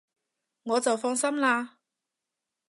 [0.63, 1.73] 我就放心喇